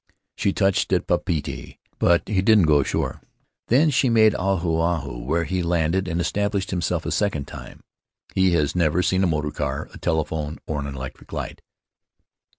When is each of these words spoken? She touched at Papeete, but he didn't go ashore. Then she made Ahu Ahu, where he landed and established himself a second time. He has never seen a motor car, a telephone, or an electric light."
She 0.35 0.51
touched 0.51 0.91
at 0.93 1.05
Papeete, 1.05 1.77
but 1.99 2.27
he 2.27 2.41
didn't 2.41 2.63
go 2.65 2.79
ashore. 2.79 3.21
Then 3.67 3.91
she 3.91 4.09
made 4.09 4.33
Ahu 4.33 4.77
Ahu, 4.79 5.19
where 5.19 5.43
he 5.43 5.61
landed 5.61 6.07
and 6.07 6.19
established 6.19 6.71
himself 6.71 7.05
a 7.05 7.11
second 7.11 7.45
time. 7.47 7.83
He 8.33 8.53
has 8.53 8.75
never 8.75 9.03
seen 9.03 9.23
a 9.23 9.27
motor 9.27 9.51
car, 9.51 9.89
a 9.93 9.99
telephone, 9.99 10.57
or 10.65 10.79
an 10.79 10.87
electric 10.87 11.31
light." 11.31 11.61